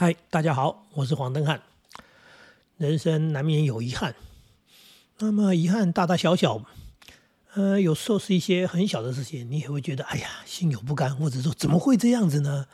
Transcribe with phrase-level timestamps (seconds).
[0.00, 1.60] 嗨，大家好，我是黄登汉。
[2.76, 4.14] 人生难免有遗憾，
[5.18, 6.62] 那么遗憾大大小小，
[7.54, 12.66] 呃，有时候是一些很小的事情，你也会觉得哎呀，心有不甘，或者说怎么会这样子呢？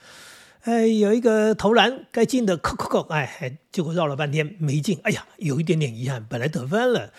[0.64, 7.10] 哎，有一个投篮该进的，扣扣扣，哎，结果绕了半天没进，哎呀，有一点点遗憾，本来得分了，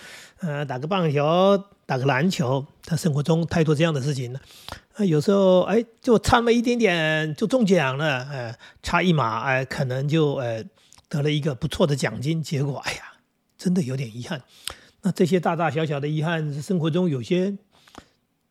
[0.41, 4.39] 呃，打个棒球，打个篮球，他生活中太多这样的事情了。
[4.95, 10.63] 啊，有时候哎，就差那么一点点就中奖了，哎，差一码哎，可能就呃
[11.09, 12.41] 得了一个不错的奖金。
[12.41, 12.99] 结果哎呀，
[13.57, 14.41] 真的有点遗憾。
[15.01, 17.57] 那这些大大小小的遗憾，生活中有些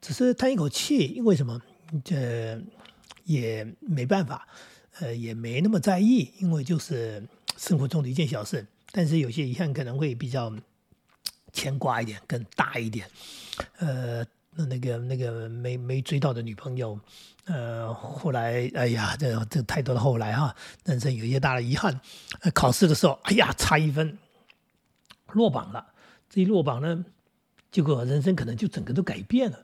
[0.02, 1.58] 只是叹一口气，因为什么？
[2.04, 2.60] 这
[3.24, 4.46] 也没办法，
[4.98, 7.26] 呃，也没那么在意，因为就是
[7.56, 8.66] 生活中的一件小事。
[8.92, 10.52] 但是有些遗憾可能会比较
[11.54, 13.08] 牵挂一点，更大一点，
[13.78, 14.22] 呃。
[14.56, 16.98] 那那个那个没没追到的女朋友，
[17.46, 20.54] 呃，后来哎呀，这这太多的后来哈，
[20.84, 22.00] 人生有一些大的遗憾。
[22.52, 24.16] 考试的时候，哎呀，差一分
[25.32, 25.86] 落榜了。
[26.30, 27.04] 这一落榜呢，
[27.70, 29.58] 结果人生可能就整个都改变了。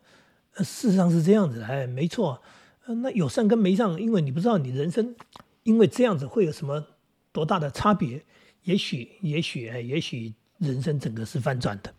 [0.57, 2.43] 事实上是这样子的，哎，没错。
[2.87, 5.15] 那有上跟没上，因为你不知道你人生
[5.63, 6.85] 因为这样子会有什么
[7.31, 8.25] 多大的差别。
[8.65, 11.95] 也许也许哎也许人生整个是翻转的。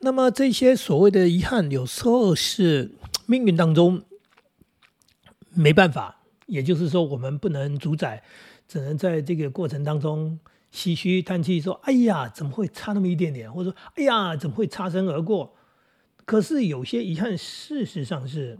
[0.00, 2.92] 那么这些所谓的遗憾，有时候是
[3.26, 4.02] 命运当中
[5.50, 8.22] 没办法，也就是说我们不能主宰，
[8.68, 10.38] 只能在这个过程当中
[10.72, 15.56] 唏嘘叹气，说：“哎呀，怎么会差那么一点点？”或者说：“哎呀，怎么会擦身而过？”
[16.24, 18.58] 可是有些遗憾，事实上是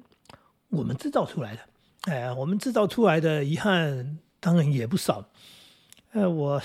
[0.71, 1.61] 我们制造出来的。
[2.13, 5.29] 哎，我们制造出来的遗憾当然也不少。
[6.13, 6.61] 呃，我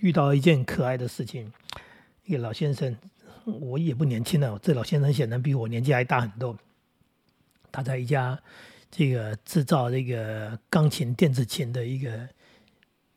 [0.00, 1.52] 遇到一件可爱的事情，
[2.26, 2.94] 一个老先生。
[3.44, 6.56] 我也不年轻了，这老先生显然比我年纪还大很多。
[7.70, 8.40] 他在一家
[8.90, 12.28] 这个制造这个钢琴、电子琴的一个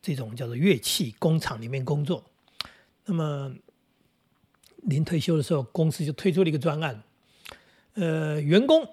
[0.00, 2.24] 这种叫做乐器工厂里面工作。
[3.04, 3.54] 那么
[4.82, 7.02] 临退休的时候，公司就推出了一个专案，
[7.94, 8.88] 呃，员工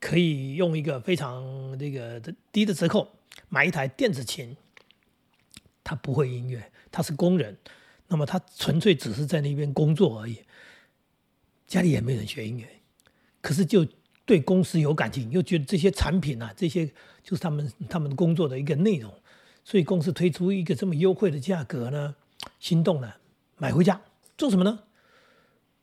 [0.00, 2.20] 可以用一个非常这个
[2.50, 3.08] 低的折扣
[3.48, 4.56] 买一台电子琴。
[5.82, 7.56] 他不会音乐，他是工人。
[8.10, 10.36] 那么他纯粹只是在那边工作而已，
[11.66, 12.68] 家里也没人学音乐，
[13.40, 13.86] 可是就
[14.26, 16.84] 对公司有感情，又觉得这些产品啊，这些
[17.22, 19.14] 就是他们他们工作的一个内容，
[19.64, 22.16] 所以公司推出一个这么优惠的价格呢，
[22.58, 23.18] 心动了，
[23.56, 24.00] 买回家
[24.36, 24.80] 做什么呢？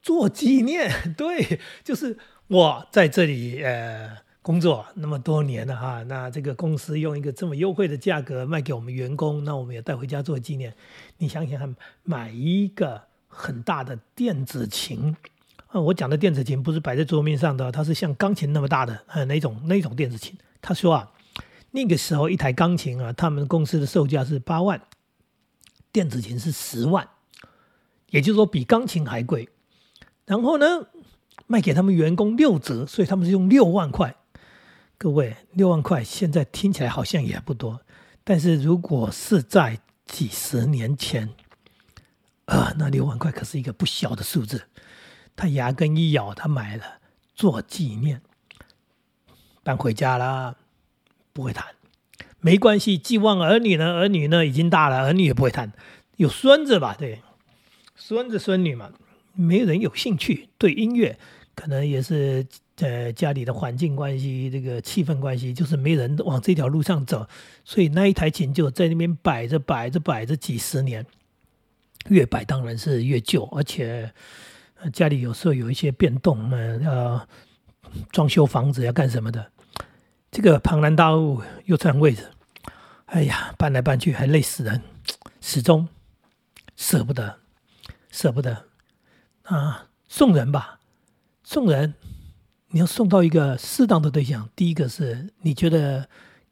[0.01, 4.26] 做纪念， 对，就是我在这里呃。
[4.47, 10.73] 工作那么多年了哈，那这个公司用一个这么优惠的价格卖给我们员工，那我们也带回家做纪念。
[11.17, 15.13] 你想想看，买一个很大的电子琴
[15.67, 20.33] 啊，我讲的电子琴不是摆在桌面上的，它是像钢琴那么大的，呃，那种那种电子琴。
[20.61, 21.11] 他说啊，
[21.71, 24.81] 那个时候一台钢琴啊，他们公司的售价是八万，
[25.91, 27.05] 电子琴是十万，
[28.11, 29.49] 也就是说比钢琴还贵。
[30.25, 30.87] 然后呢，
[31.47, 34.15] 卖给他们员工六折，所以他们是用六万块。
[34.99, 37.81] 各位，六万块现在听起来好像也不多，
[38.23, 41.29] 但是如果是在几十年前，
[42.45, 44.63] 啊，那六万块可是一个不小的数字。
[45.35, 46.83] 他牙根一咬，他买了
[47.35, 48.23] 做纪念，
[49.61, 50.57] 搬回家了，
[51.31, 51.63] 不会弹，
[52.39, 52.97] 没关系。
[52.97, 55.71] 寄望儿女呢，儿女呢已经大了，儿女也不会弹，
[56.15, 56.95] 有孙子吧？
[56.97, 57.21] 对，
[57.95, 58.91] 孙子孙女嘛，
[59.33, 61.19] 没有人有兴趣对音乐，
[61.53, 62.47] 可能也是。
[62.77, 67.27] 在家里的环境关系，这个气氛关系，就是没人往这条路上走，
[67.65, 71.03] 所以那一台琴就在那边摆着摆着摆着几十年，
[72.09, 74.13] 越摆当然是越旧，而且
[74.93, 77.27] 家里有时候有一些变动，呃，要
[78.11, 79.51] 装修房子要干什么的，
[80.29, 82.29] 这个庞然大物又占位置，
[83.07, 84.79] 哎呀，搬来搬去还累死人，
[85.41, 85.89] 始终
[86.75, 87.39] 舍不得，
[88.11, 88.65] 舍不得
[89.41, 90.79] 啊，送人吧，
[91.43, 91.95] 送人。
[92.69, 96.07] 你要送到一个适当的对象，第一个是你觉得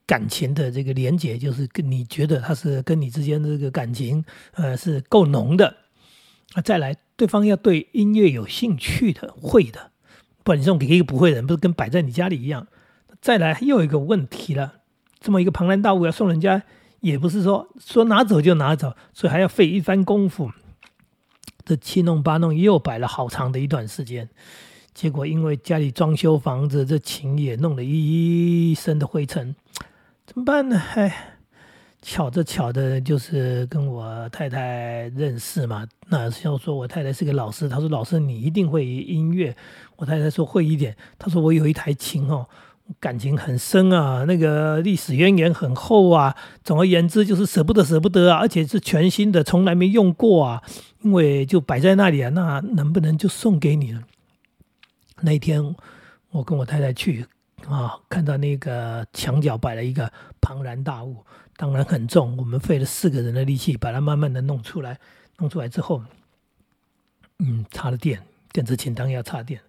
[0.06, 4.24] 感情的这个连接，就是跟你觉得他是跟你之间这个感情，
[4.54, 5.76] 呃，是够浓的。
[6.54, 9.92] 啊，再来，对方要对音乐有兴趣的，会的，
[10.44, 12.68] 不然你送给一个不会的人，不是跟摆在你家里一样。
[13.20, 14.76] 再来，又有一个问题了，
[15.20, 16.64] 这么一个庞然大物要送人家，
[17.02, 20.52] 也不是说说拿走就拿走，所以还要费一番功夫。
[21.66, 24.30] 这七弄八弄，又摆了好长的一段时间。
[24.96, 29.54] 结果因为家里装修房子，这琴也弄了一身的灰尘，
[30.26, 30.82] 怎么办呢？
[30.96, 31.36] 哎，
[32.02, 35.86] 巧着巧的，就是跟我太太认识嘛。
[36.08, 39.54] 那要说我太太是个老师，她说老师你一定会音乐。
[39.98, 42.48] 我太太说会一点，她说我有一台琴哦，
[42.98, 46.34] 感情很深啊，那个历史渊源很厚啊。
[46.64, 50.64] 总而言之，就是舍不得，舍不得啊，而且是全新的，从来没用过啊。
[51.02, 54.02] 因为就摆在那里啊，那能不能就送给你呢？
[55.26, 55.76] 那天，
[56.30, 57.26] 我跟我太太去
[57.68, 61.26] 啊，看到那个墙角摆了一个庞然大物，
[61.58, 65.00] 当然很重，我们费了四个人的力气把它慢慢的弄出来。
[65.38, 66.02] 弄出来之后，
[67.40, 68.22] 嗯，插了电，
[68.54, 69.60] 电子琴当然要插电。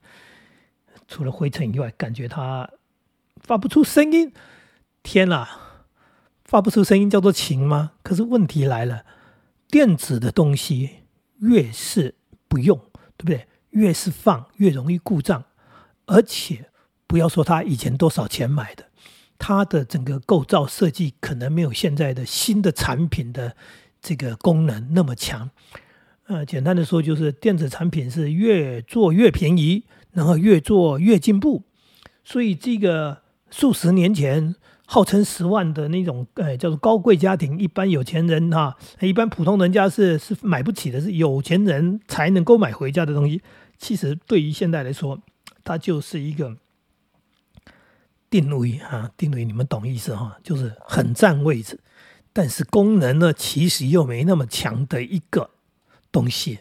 [1.08, 2.70] 除了灰尘以外，感觉它。
[3.38, 4.32] 发不出声音，
[5.02, 5.46] 天哪！
[6.44, 7.92] 发不出声音叫做琴吗？
[8.02, 9.04] 可是问题来了，
[9.68, 11.02] 电子的东西
[11.40, 12.14] 越是
[12.48, 12.78] 不用，
[13.16, 13.46] 对不对？
[13.76, 15.44] 越是放越容易故障，
[16.06, 16.70] 而且
[17.06, 18.86] 不要说它以前多少钱买的，
[19.38, 23.54] 它的整个构造设计可能没有现在的新的产品的
[24.00, 25.50] 这个功能那么强。
[26.26, 31.62] 呃，简单的说就是电子产品是越做越便宜，然后越做越进步，
[32.24, 33.24] 所以这个。
[33.48, 34.56] 数十年前，
[34.86, 43.40] 号称十万的那种，呃，叫做高贵家庭，一般有钱人哈，一般普通人家是是买不起的，是有钱人才能够买回家的东西。
[43.78, 45.20] 其实对于现在来说，
[45.64, 46.56] 它就是一个
[48.30, 51.80] 定位哈，定位你们懂意思哈，就是很占位置，
[52.32, 55.50] 但是功能呢，其实又没那么强的一个
[56.10, 56.60] 东西。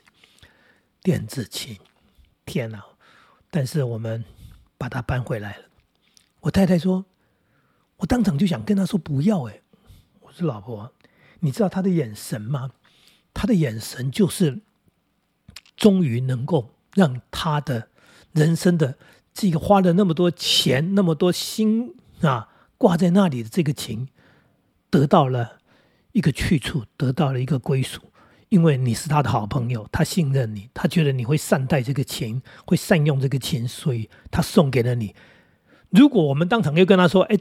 [1.02, 1.78] 电子琴，
[2.46, 2.84] 天哪！
[3.52, 4.26] 但是我们
[4.76, 5.66] 把它搬回来了。
[6.42, 7.06] 我太太说
[7.98, 9.62] ：“我当场就想跟她说不要。”哎，
[10.22, 10.92] 我说：“老婆，
[11.42, 12.72] 你知道她的眼神吗？
[13.36, 14.62] 她的眼神就是
[15.78, 17.89] 终于能够让他的
[18.33, 18.97] 人生的
[19.31, 22.50] 这个花了那么多钱、那么多心啊
[22.80, 24.07] 挂在那里的这个情，
[24.89, 25.59] 得到了
[26.13, 28.01] 一个去处，得到了一个归属。
[28.50, 35.13] 因为你是他的好朋友，他信任你，他觉得你会善待这个情，会善用这个情，所以他送给了你。”
[35.89, 37.38] 如果我们当场又跟他说：“哎，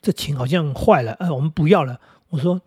[0.00, 2.62] 这琴好像坏了，呃，我们不要了。”我说：“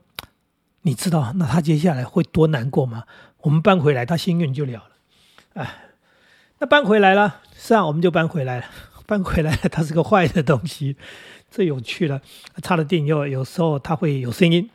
[0.83, 3.03] 你知道那他接下来会多难过吗？”
[3.41, 4.91] 我们搬回来，他心愿就了了。
[5.53, 5.75] 哎，
[6.61, 8.65] 那搬回来了，是啊，我们就搬回来了。
[9.07, 10.97] 搬回来了，它是个坏的东西，
[11.49, 12.21] 这有趣了。
[12.61, 14.69] 插了电以后，有时候它会有声音，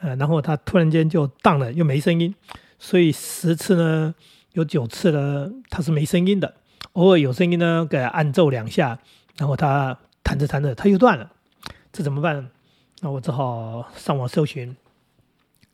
[0.00, 2.34] 呃，然后它突然间就荡了，又没声音。
[2.80, 4.14] 所以十次呢，
[4.52, 6.54] 有九次呢，它是没声音的。
[6.94, 8.98] 偶尔有声音呢，给按奏两下。
[9.36, 11.30] 然后它弹着弹着，它又断了，
[11.92, 12.50] 这怎么办？
[13.00, 14.76] 那我只好上网搜寻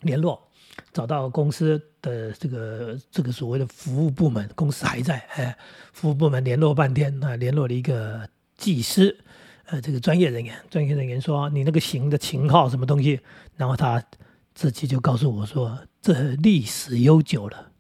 [0.03, 0.47] 联络，
[0.95, 5.55] 找到公司的这个这个所谓的服务部门，公司还在，哎，
[5.93, 8.27] 服务部门联络半天，那联络了一个
[8.57, 9.15] 技师，
[9.67, 13.21] 呃，这个专业人员，专业人员说你那个型的型号什么东西，
[13.57, 14.03] 然后他
[14.55, 17.73] 自己就告诉我说，这历史悠久了，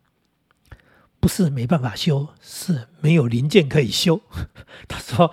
[1.20, 4.20] 不是没办法修，是没有零件可以修。
[4.86, 5.32] 他说。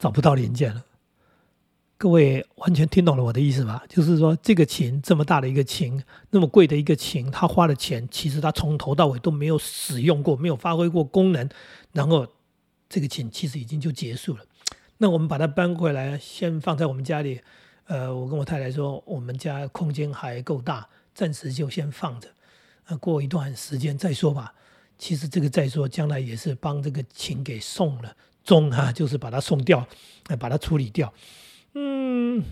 [0.00, 0.82] 找不到零件了，
[2.00, 3.84] 各位完全听懂了我的意思吧？
[3.86, 11.46] 就是说，这个琴这么大的一个琴，那么贵的一个琴，他花的钱，其实他从头到尾都没有使用过，没有发挥过功能，
[11.92, 12.26] 然后
[12.88, 14.40] 这个琴其实已经就结束了。
[14.96, 17.42] 那我们把它搬回来，先放在我们家里。
[17.84, 22.28] 呃，我跟我太太说，我们家空间还够大，暂时就先放着。
[22.86, 24.54] 呃，过一段时间再说吧。
[24.96, 28.16] 其实这个再说，将来也是帮这个琴给送了。
[28.42, 29.86] 中哈，就是把它送掉，
[30.38, 31.12] 把它处理掉。
[31.74, 32.42] 嗯，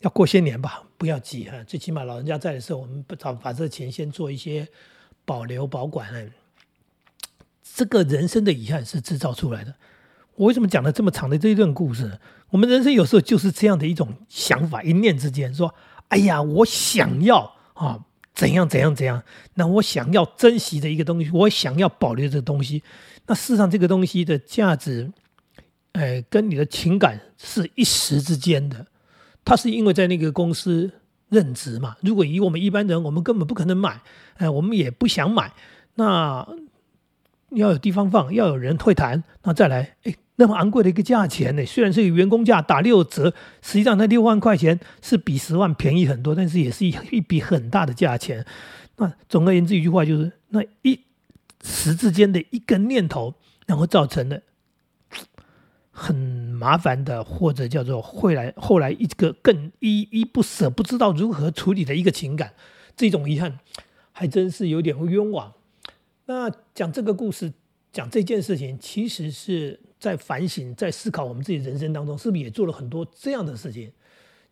[0.00, 1.62] 要过些年吧，不要急哈。
[1.64, 4.66] 最起码老人家在的时候，我们把把这钱先做一些
[5.24, 6.30] 保留保管。
[7.74, 9.74] 这个人生的遗憾是制造出来的。
[10.36, 12.18] 我为什么讲了这么长的这一段故事？
[12.50, 15.74] 我们人生有时候就是这样的一种想法，一念之间说
[16.08, 19.22] ：“哎呀，我想要啊，怎样怎样怎样。”
[19.54, 22.82] 那我想要珍惜的一个东西，我想要保留这个东西。
[23.26, 25.10] 那事实上，这个东西的价值，
[25.96, 28.86] 哎，跟你的情感是一时之间的。
[29.44, 30.90] 他是因为在那个公司
[31.28, 31.96] 任职嘛。
[32.02, 34.00] 如果以我们一般人，我们根本不可能买，
[34.36, 35.52] 哎，我们也不想买。
[35.94, 36.46] 那
[37.50, 41.64] 要有地方放，要有人会谈，那再来，哎，那么昂贵的一个价钱呢？
[41.64, 48.44] 虽然是员工价打六折，实际上那六万块钱是比十万便宜很多，但是也是一 一笔很大的价钱。
[48.96, 51.00] 那总而言之，一句话就是，那一。
[51.64, 53.34] 时之间的一个念头，
[53.66, 54.40] 然后造成了
[55.98, 62.52] 很麻烦的，或者叫做后来后来一个更依依不舍，不知道如何处理的一个情感，
[62.94, 63.58] 这种遗憾
[64.12, 65.54] 还真是有点冤枉。
[66.26, 67.50] 那讲这个故事，
[67.90, 73.90] 讲这件事情，其实是在反省，在思考我们自己人生当中是不是也做了很多这样的事情。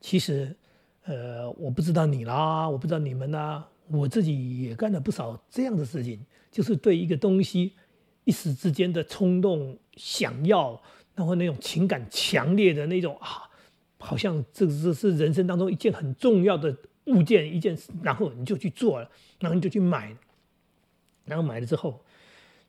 [0.01, 0.57] 其实，
[1.05, 6.25] 呃，我不知道你啦，我不知道你们啦，我自己也干了不少这样的事情。
[6.51, 7.73] 就是对一个东西
[8.23, 10.81] 一时之间的冲动想要，
[11.15, 13.49] 然后那种情感强烈的那种啊，
[13.99, 20.17] 好像这这是人生当中一件很重要的物件，一件，然后你就去做了，然后你就去买，
[21.25, 22.01] 然后买了之后，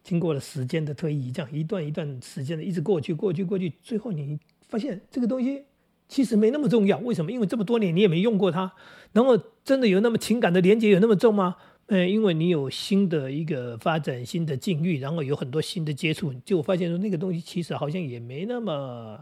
[0.04, 4.38] 经过了时间的推移，这样一段一段时间的一直过去，过去，过去，最后你
[4.68, 5.64] 发现这个东西
[6.08, 7.00] 其实没那么重要。
[7.00, 7.32] 为什么？
[7.32, 8.74] 因为这么多年你也没用过它，
[9.14, 11.56] 然后真的有那么情感的连接有那么重吗？
[11.88, 19.20] 嗯，因为你有新的一个发展、新的境遇，然后有很多新的接触，就发现说那个东西其实好像也没那么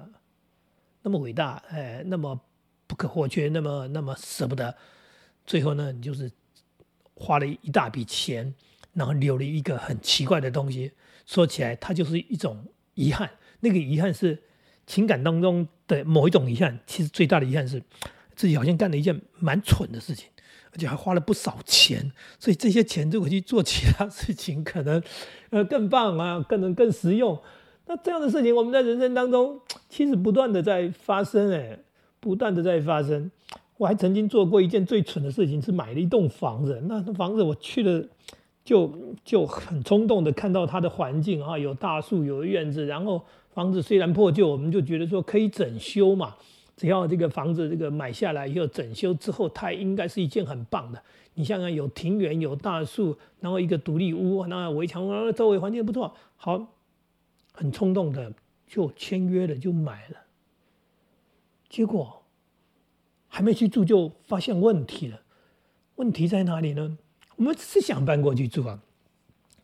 [1.01, 2.39] 那么伟大，哎，那么
[2.88, 4.74] 不可或缺，那么那么舍不得。
[5.46, 6.32] 最后呢，你就是
[7.15, 8.55] 花了一大笔钱，
[8.93, 10.93] 然后留了一个很奇怪的东西。
[11.25, 13.29] 说起来，它就是一种遗憾。
[13.60, 14.41] 那个遗憾是
[14.88, 16.79] 情感当中的某一种遗憾。
[16.88, 17.84] 其实最大的遗憾是
[18.36, 20.29] 自己好像干了一件蛮蠢的事情。
[20.73, 25.01] 而且还花了不少钱，所以这些钱如果去做其他事情，可能
[25.51, 27.39] 呃更棒啊，更能更实用。
[27.85, 31.77] 那这样的事情，我们在人生当中 其实不断的在发生，哎，
[32.19, 33.29] 不断的在发生。
[33.77, 36.81] 我还曾经做过一件最蠢的事情，是买了一栋房子。
[36.87, 38.03] 那房子我去了，
[38.63, 38.91] 就
[39.23, 43.21] 就很冲动的看到它的环境啊，有大树，有院子，然后
[43.53, 46.35] 房子虽然破旧，我们就觉得说可以整修嘛。
[46.75, 51.01] 只要这个房子这个买下来以后整修之后，它应该是一件很棒的。
[51.35, 56.67] 你想想，有庭园，有大树，然后一个独立屋，那围墙，周围环境不错，好，
[57.51, 58.33] 很冲动的
[58.67, 60.17] 就签约了，就买了。
[61.69, 62.23] 结果
[63.27, 65.21] 还没去住就发现问题了。
[65.95, 66.97] 问题在哪里呢？
[67.35, 68.79] 我们是想搬过去住啊，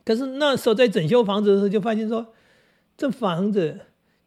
[0.03, 2.33] 可是那时候在整修房子的时候就发现说，
[2.97, 3.81] 这房子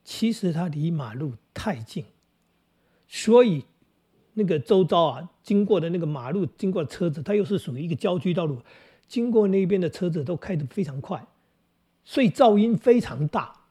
[0.04, 2.04] 其实它离马路太近。
[3.14, 3.62] 所以，
[4.32, 8.62] 那个周遭啊，经过的那个马路，经过的车子，它又是属于一个郊区道路，
[9.06, 11.26] 经过那边的车子都开得非常快，
[12.06, 13.64] 所以噪音非常大，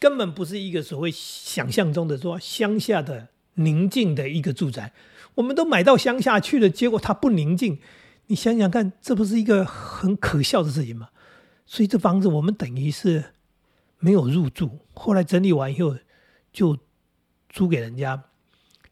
[0.00, 4.92] 根本不是一个所谓想象中的说乡下的宁静的一个住宅。
[5.36, 7.78] 我们都买到乡下去了，结果它不宁静，
[8.26, 11.10] 你想想看，这不是一个很可笑的事情吗？
[11.64, 13.26] 所以这房子我们等于是
[14.00, 15.96] 没有入住，后来整理完以后
[16.52, 16.76] 就
[17.48, 18.24] 租给人家。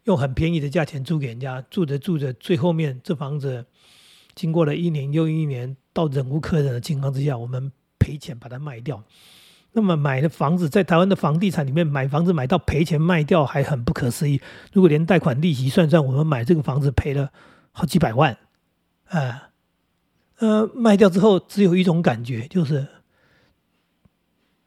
[0.03, 3.65] 用很便宜的价钱租给人家，住着住着，最后面这房子
[4.35, 9.01] 经过了一年又一年，到忍无可忍的情况之下，我们赔钱把它卖掉。
[9.71, 14.41] 那么买的房子在台湾的房地产里面买房子买到赔钱卖掉还很不可思议。
[14.71, 17.31] 如果连贷款利息算算，我们买这个房子赔了
[17.71, 18.37] 好几百万，
[19.05, 19.49] 啊，
[20.37, 22.87] 呃，卖掉之后只有一种感觉，就是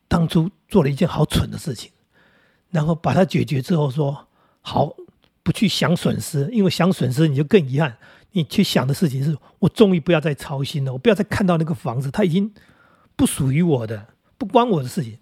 [0.08, 1.92] 当初做了一件好蠢的事情，
[2.70, 4.26] 然后把它解决之后说
[4.62, 4.96] 好。
[5.46, 7.96] 不去想损失，因为想损失你就更遗憾。
[8.32, 12.52] 你去想的事情是我终于不要再操心了，我不要再看到那个房子，它已经
[13.14, 15.18] 不属于我的，不关我的事情。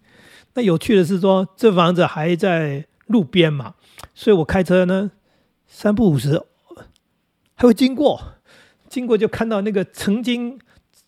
[0.55, 3.75] 那有趣的是说，这房子还在路边嘛，
[4.15, 5.11] 所以我开车呢，
[5.67, 6.43] 三不五时
[7.55, 8.41] 还会经过，
[8.89, 10.59] 经过就看到那个曾经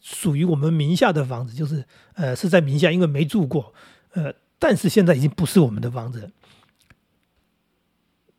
[0.03, 1.83] 属于我们名下的房子，就是
[2.17, 3.73] 呃是在名下，因为没住过，
[4.13, 6.31] 呃，但是现在已经不是我们的房子。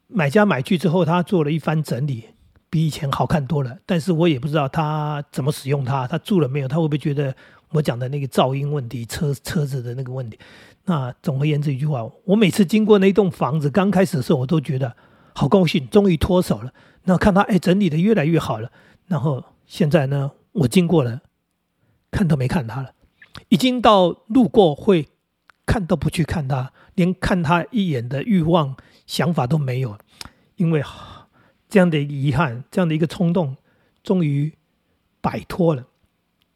[0.07, 2.23] 买家买去之后，他做了一番整理，
[2.69, 3.77] 比以前好看多了。
[3.85, 6.67] 但是我也不知道他怎么使用它，他住了没有？
[6.67, 7.35] 他会不会觉得
[7.71, 10.39] 我讲的那个噪音问题、车车子的那个问题？
[10.85, 14.95] 那总而言之一句话，我每次经过那栋房子，刚开始的时候我都觉得
[15.33, 16.73] 好高兴，终于脱手了。
[17.03, 18.71] 那看他哎整理的越来越好了，
[19.07, 21.21] 然后现在呢，我经过了，
[22.09, 22.91] 看都没看他了，
[23.49, 25.09] 已经到路过会
[25.65, 28.77] 看都不去看他，连看他一眼的欲望。
[29.07, 29.97] 想法都没有，
[30.57, 30.83] 因为
[31.67, 33.57] 这样的遗憾，这样的一个冲动，
[34.03, 34.53] 终于
[35.19, 35.87] 摆脱了。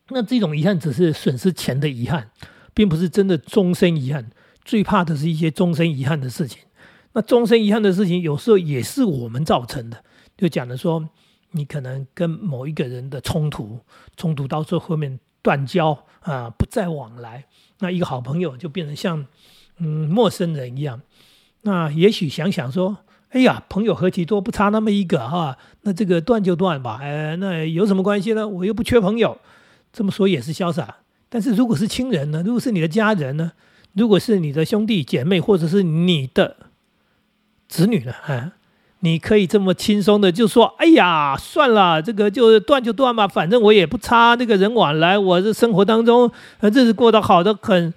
[0.09, 2.29] 那这种遗憾只是损失钱的遗憾，
[2.73, 4.29] 并不是真的终身遗憾。
[4.63, 6.61] 最怕的是一些终身遗憾的事情。
[7.13, 10.03] 那终身遗憾的事情，有时候也是我们造成的。
[10.37, 11.09] 就讲的说，
[11.51, 13.79] 你可能跟某一个人的冲突，
[14.15, 17.45] 冲突到最后面断交啊，不再往来，
[17.79, 19.25] 那一个好朋友就变成像
[19.77, 21.01] 嗯陌生人一样。
[21.63, 22.97] 那也许想想说，
[23.29, 25.57] 哎呀，朋友何其多，不差那么一个哈。
[25.83, 28.47] 那这个断就断吧，哎，那有什么关系呢？
[28.47, 29.37] 我又不缺朋友，
[29.93, 30.97] 这么说也是潇洒。
[31.29, 32.43] 但是如果是亲人呢？
[32.45, 33.53] 如果是你的家人呢？
[33.93, 36.57] 如果是你的兄弟姐妹，或者是你的
[37.67, 38.11] 子女呢？
[38.11, 38.53] 啊，
[38.99, 47.93] 你可以这么轻松的就说，哎呀，算了，这个就断就断吧，反正我也不差那个人往来，我这生活当中呃日子过得好的很，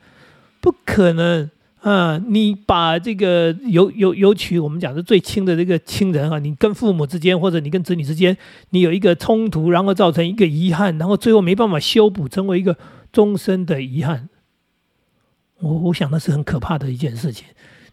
[0.61, 1.51] 不可能。
[1.85, 8.35] 啊，你把这个尤尤尤其我们讲的最亲的这个亲人啊，你跟父母之间或者你跟子女之间，
[8.71, 12.79] 你有一个冲突，然后造成一个遗憾，然后最后没办法修补，成为一个
[13.13, 14.31] 终身的遗憾。
[15.61, 17.47] 我我想那是很可怕的一件事情。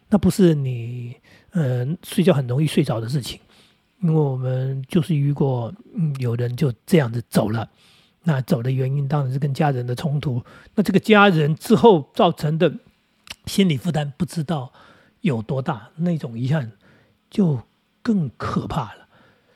[0.09, 1.17] 那不是你
[1.51, 3.41] 呃睡觉很容易睡着的事情，
[4.01, 7.69] 因为我们就是遇过，嗯，有人就这样子走了，
[8.23, 10.41] 那走的原因当然是跟家人的冲突，
[10.75, 12.73] 那这个家人之后造成的
[13.51, 14.71] 心理负担不知道
[15.19, 16.71] 有多大，那种遗憾
[17.29, 17.63] 就
[18.01, 19.09] 更可怕了。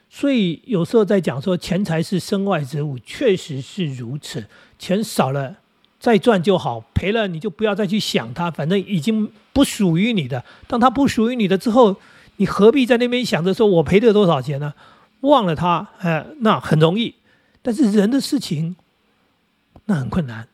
[0.10, 4.48] 所以有时候在讲说钱财是身外之物，确实是如此，
[4.78, 5.60] 钱少了。
[5.98, 10.44] 再赚就好，赔了你就不要再去想它，反正已经不属于你的。
[10.68, 11.96] 当它不属于你的之后，
[12.36, 14.74] 你何必在那边想着说我赔了多少钱呢？
[15.22, 17.16] 忘了它，哎，那很容易。
[17.62, 18.76] 但是人的事情，
[19.86, 20.50] 那很困难。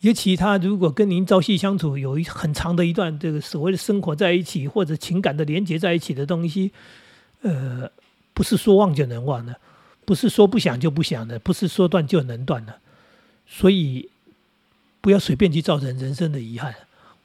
[0.00, 6.72] 尤其他如果跟您朝夕相处，有一很长的一段这个所谓的生活在一起，或者情感的连接在一起的东西，
[7.42, 7.90] 呃，
[8.34, 9.58] 不是说忘就能忘的，
[10.04, 12.80] 不是说不想就不想的，不是说断就能断的，
[13.46, 14.10] 所以。
[15.00, 16.74] 不要随便去造成人生的遗憾。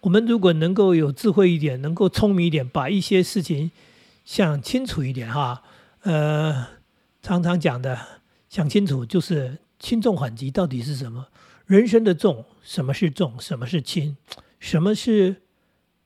[0.02, 3.72] 我们如果能够有智慧一点，能够聪明一点，把一些事情
[4.24, 5.64] 想清楚一点哈。
[6.04, 6.68] 呃，
[7.24, 8.00] 常常讲的
[8.48, 11.26] 想清楚，就是轻重缓急到底是什么？
[11.66, 13.40] 人生的重，什么是重？
[13.40, 14.18] 什么是轻？
[14.60, 15.44] 什么是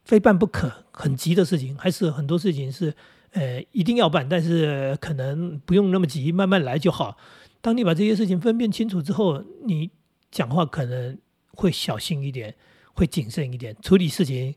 [0.03, 1.77] 非办不可、很急的事情？
[1.77, 2.93] 还是很多事情是
[3.31, 7.17] 呃一定要办，但是可能不用那么急，慢慢来就好。
[7.61, 9.91] 当你把这些事情分辨清楚之后，你
[10.31, 11.17] 讲话可能。
[11.59, 12.53] 会小心一点，
[12.93, 14.53] 会谨慎一点，处理事情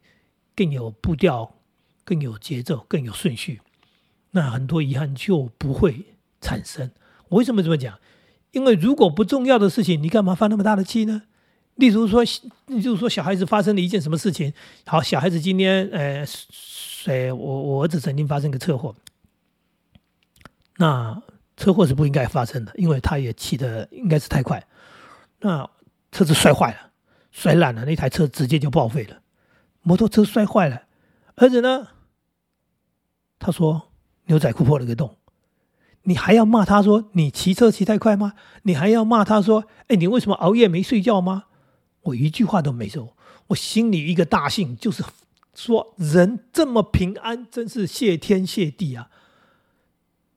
[0.55, 1.57] 更有步调，
[2.05, 3.63] 更有节奏，更有顺序，
[4.33, 6.05] 那很多遗憾就不会
[6.43, 6.91] 产生。
[7.31, 7.99] 我为什么这么讲？
[8.53, 11.23] 因为如果不重要的事情，你干嘛发那么大的气呢？
[11.77, 12.23] 例如说，
[12.67, 14.53] 例如说小孩子发生了一件什么事情，
[14.85, 18.95] 好，小孩子今天，呃，谁，我我儿子曾经发生个车祸，
[20.77, 21.23] 那
[21.57, 24.67] 车祸是不应该发生的，因为他也骑的应该是太快，
[25.41, 25.69] 那
[26.13, 26.91] 车子摔坏了。
[27.33, 29.23] 摔烂了，那台车直接就报废了。
[29.83, 30.83] 摩托车摔坏了，
[31.37, 31.87] 儿子呢？
[33.39, 33.93] 他说
[34.25, 35.17] 牛仔裤破了个洞。
[36.05, 38.35] 你还要骂他说你骑车骑太快吗？
[38.63, 41.45] 你还要骂他说，哎，你为什么熬夜没睡觉吗？
[42.03, 43.17] 我一句话都没说，
[43.49, 45.05] 我心里一个大幸，就是
[45.55, 49.11] 说人这么平安，真是谢天谢地啊。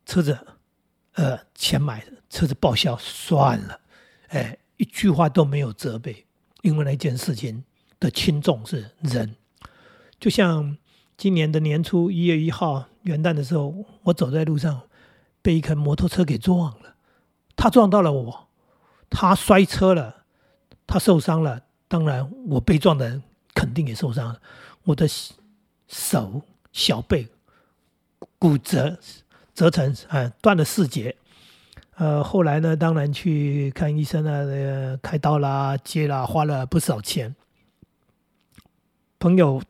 [0.05, 0.37] 车子，
[1.13, 3.79] 呃，钱买的，车子报销算了，
[4.27, 6.25] 哎，一句话都没有责备。
[6.61, 7.63] 因为那件事情
[7.99, 9.35] 的轻重是人，
[10.19, 10.77] 就像
[11.17, 14.81] 今年的年初一月一号元旦的时候，我走在路上，
[15.43, 16.95] 被一颗摩托车给撞了。
[17.55, 18.47] 他撞到了我，
[19.11, 20.23] 他摔车了，
[20.87, 21.61] 他受伤了。
[21.87, 23.21] 当然，我被撞的人
[23.53, 24.41] 肯定也受伤了。
[24.85, 25.07] 我的
[25.87, 27.27] 手、小背
[28.39, 28.97] 骨折，
[29.53, 31.15] 折成啊，断了四节。
[31.95, 37.35] 呃，后来呢，当然去看医生啊，开刀啦、接啦，花了不少钱。
[39.19, 39.61] 朋友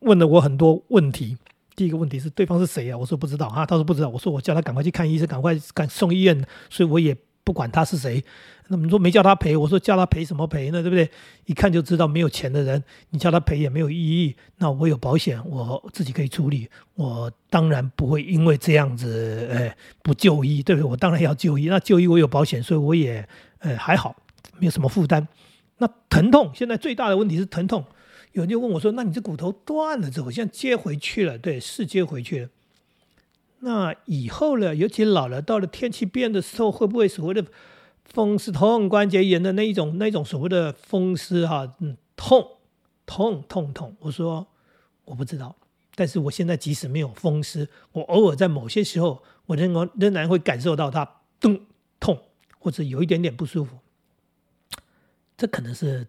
[0.00, 1.38] 问了我很多问题，
[1.80, 2.98] 第一个问题是对方是谁啊？
[2.98, 4.10] 我说不知道啊，他说不知道。
[4.10, 7.16] 我说我叫他赶快去看医生，赶快赶送医院，所以我也。
[7.42, 8.22] 不管他是谁，
[8.68, 10.82] 那么说没叫他赔，我说叫他赔什么赔呢？
[10.82, 11.10] 对不对？
[11.46, 14.36] 一看就知道没有钱的人，你叫他赔也没有意义。
[14.58, 16.68] 那我有保险，我自己可以处理。
[16.94, 20.88] 我当然不会因为这样子，哎，不就医，对不对？
[20.88, 21.66] 我当然要就医。
[21.68, 23.26] 那就医我有保险，所以我也，
[23.60, 24.14] 呃，还好，
[24.58, 25.26] 没有什么负担。
[25.78, 27.82] 那疼痛现在最大的问题是疼痛。
[28.32, 31.36] 有人就问我说：“那你这骨头断了之后，现在接回去了？
[31.36, 32.48] 对，是接回去了。”
[33.62, 34.74] 那以后呢？
[34.74, 37.44] 尤其老了，到了天气变的时候，会不会所谓的
[38.04, 41.74] 风湿痛、关节炎的那一种、那一种所谓的风湿哈？
[41.80, 42.56] 嗯，痛
[43.04, 43.94] 痛痛痛。
[44.00, 44.46] 我说
[45.04, 45.54] 我不知道，
[45.94, 51.60] 但是我现在即使没有风湿，我偶尔在某些时候，我仍然仍然会感受到它咚
[51.98, 52.18] 痛，
[52.58, 53.76] 或者有一点点不舒服。
[55.36, 56.06] 这可能是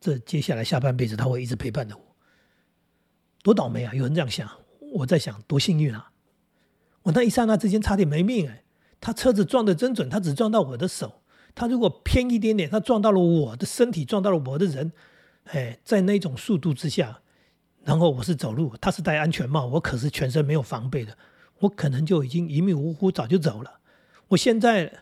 [0.00, 2.02] 这接下来下半辈子他会一直陪伴着我。
[3.42, 3.94] 多倒霉啊！
[3.94, 4.48] 有人这样想，
[4.92, 6.12] 我在想多幸运啊！
[7.02, 8.64] 我那一刹那之间差点没命哎！
[9.00, 11.22] 他车子撞的真准，他只撞到我的手。
[11.54, 14.92] 他如果偏一点点，他撞到了我的身体，撞到了我的人。
[15.44, 17.22] 哎，在那种速度之下，
[17.84, 21.16] 然后我是走路，他是戴安全帽，我可是全身没有防备的，
[21.60, 23.80] 我可能就已经一命呜呼，早就走了。
[24.28, 25.00] 我现在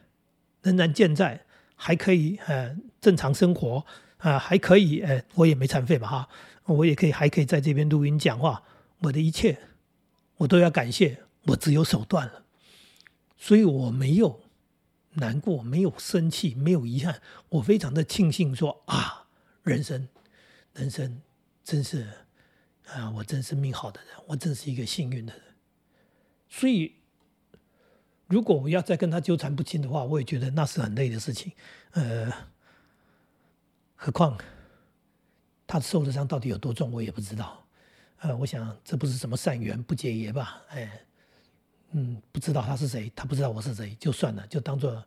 [0.62, 3.84] 仍然健在，还可以呃正常生活
[4.18, 6.28] 啊，还可以哎，我也没残废嘛哈，
[6.64, 8.62] 我也可以还可以在这边录音讲话。
[9.00, 9.58] 我的一切，
[10.38, 11.22] 我都要感谢。
[11.48, 12.44] 我只有手段了，
[13.36, 14.40] 所以我没有
[15.12, 17.22] 难过，没有生气，没有遗憾。
[17.50, 19.28] 我非常的庆幸，说啊，
[19.62, 20.08] 人生，
[20.74, 21.22] 人生
[21.62, 22.08] 真是
[22.86, 25.42] 啊，我真是命好的人，我真是一个幸运的人。
[26.48, 26.96] 所以，
[28.26, 31.52] 如果我要再跟他纠缠不清的话，我也觉得那是很累的事情。
[31.92, 32.32] 呃，
[34.06, 34.38] 何况
[35.66, 37.60] 他受的伤到底有多重，我也不知道。
[38.20, 40.62] 呃，我想这不是什么善缘不结业吧？
[40.68, 41.00] 哎，
[41.90, 45.04] 嗯，不知道他是谁，他不知道我是谁，就算了，就当做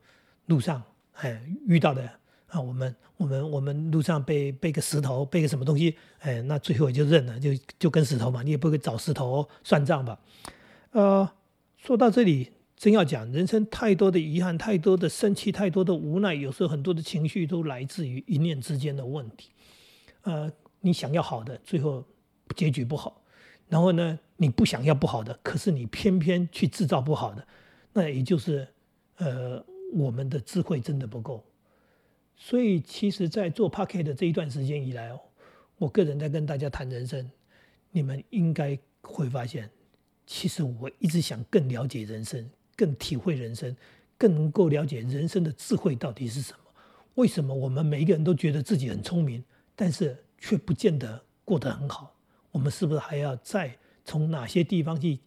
[0.47, 0.83] 路上
[1.13, 2.11] 哎遇到的
[2.47, 10.19] 啊，我们我们我们路上背背个石头，背个什么东西，哎，那最后也就认了，就就跟石头嘛，你也不会找石头算账吧？
[10.91, 11.31] 呃，
[11.77, 12.51] 说到这里。
[12.79, 19.49] 真要讲，人生太多的遗憾，太多的生气，太多的无奈，有时候很多的情绪都来自于一念之间的问题。
[20.21, 22.05] 呃，你想要好的，最后
[22.55, 23.21] 结局不好；
[23.67, 27.45] 然后呢，你不想要不好的，可是你偏偏去制造不好的，
[27.91, 28.65] 那也就是
[29.17, 29.61] 呃，
[29.91, 31.43] 我们的智慧真的不够。
[32.37, 35.19] 所以，其实，在做 p a r k e t 的这一段时间以来哦，
[35.77, 37.29] 我个人在跟大家谈人生，
[37.91, 39.69] 你们应该会发现，
[40.25, 42.49] 其实我一直想更了解人生。
[42.79, 43.75] 更体会人生，
[44.17, 46.59] 更能够了解人生的智慧到底是什么？
[47.15, 49.43] 为什么我们每一个人都觉得自己很聪明，
[49.75, 52.15] 但是却不见得过得很好？
[52.51, 55.19] 我们是不是还要再从哪些地方去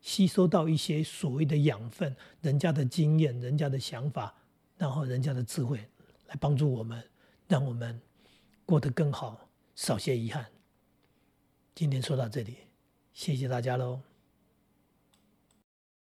[0.00, 2.16] 吸收到一些所谓的养分？
[2.40, 4.34] 人家的经验、人家的想法，
[4.76, 5.78] 然后人家的智慧，
[6.26, 7.00] 来帮助我们，
[7.46, 8.00] 让我们
[8.64, 10.44] 过得更好，少些遗憾。
[11.76, 12.56] 今天说到这里，
[13.12, 14.15] 谢谢大家喽。